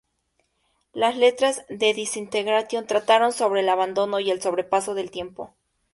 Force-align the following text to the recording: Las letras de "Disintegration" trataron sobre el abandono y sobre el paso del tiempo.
Las 0.93 1.15
letras 1.15 1.63
de 1.69 1.93
"Disintegration" 1.93 2.87
trataron 2.87 3.31
sobre 3.33 3.59
el 3.59 3.69
abandono 3.69 4.19
y 4.19 4.31
sobre 4.41 4.63
el 4.63 4.67
paso 4.67 4.95
del 4.95 5.11
tiempo. 5.11 5.53